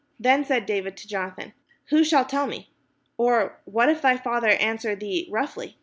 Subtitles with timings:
[0.19, 1.53] Then said David to Jonathan:
[1.91, 2.71] "Who shall tell me?
[3.19, 5.77] or what if thy father answer thee roughly?"